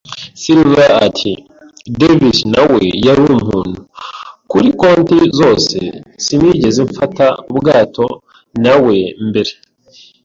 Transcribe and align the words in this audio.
Silver 0.41 0.91
ati: 1.07 1.31
"Davis 1.99 2.39
na 2.53 2.63
we 2.71 2.81
yari 3.05 3.21
umuntu, 3.37 3.79
kuri 4.51 4.67
konti 4.79 5.17
zose." 5.39 5.77
“Sinigeze 6.23 6.81
mfata 6.89 7.25
ubwato 7.51 8.05
na 8.63 8.73
we; 8.83 8.97
mbere 9.27 9.51